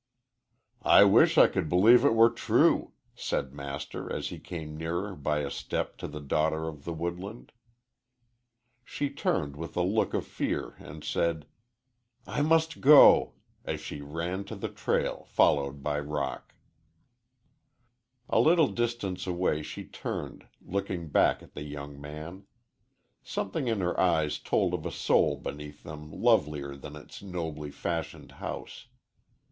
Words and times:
"I 0.81 1.03
wish 1.03 1.37
I 1.37 1.45
could 1.47 1.69
believe 1.69 2.03
it 2.03 2.15
were 2.15 2.31
true," 2.31 2.93
said 3.13 3.53
Master, 3.53 4.11
as 4.11 4.29
he 4.29 4.39
came 4.39 4.75
nearer 4.75 5.15
by 5.15 5.41
a 5.41 5.51
step 5.51 5.95
to 5.97 6.07
the 6.07 6.19
daughter 6.19 6.67
of 6.67 6.85
the 6.85 6.91
woodland. 6.91 7.51
She 8.83 9.11
turned 9.11 9.55
with 9.55 9.77
a 9.77 9.83
look 9.83 10.15
of 10.15 10.25
fear 10.25 10.73
and 10.79 11.03
said, 11.03 11.45
"I 12.25 12.41
must 12.41 12.81
go," 12.81 13.33
as 13.63 13.79
she 13.79 14.01
ran 14.01 14.43
to 14.45 14.55
the 14.55 14.69
trail, 14.69 15.25
followed 15.29 15.83
by 15.83 15.99
Roc. 15.99 16.55
A 18.27 18.39
little 18.39 18.69
distance 18.69 19.27
away 19.27 19.61
she 19.61 19.85
turned, 19.85 20.47
looking 20.63 21.09
back 21.09 21.43
at 21.43 21.53
the 21.53 21.61
young 21.61 22.01
man. 22.01 22.47
Something 23.21 23.67
in 23.67 23.81
her 23.81 23.99
eyes 23.99 24.39
told 24.39 24.73
of 24.73 24.83
a 24.87 24.91
soul 24.91 25.37
beneath 25.37 25.83
them 25.83 26.09
lovelier 26.11 26.75
than 26.75 26.95
its 26.95 27.21
nobly 27.21 27.69
fashioned 27.69 28.31
house. 28.31 28.87